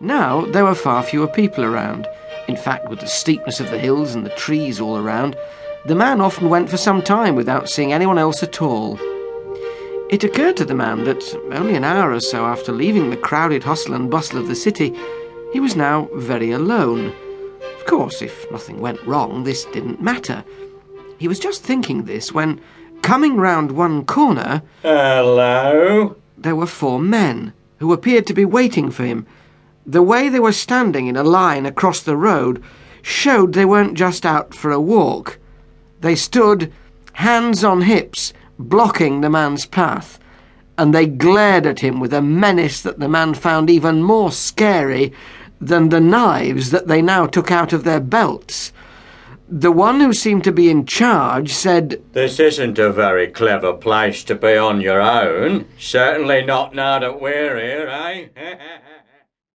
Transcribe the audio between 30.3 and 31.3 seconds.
were standing in a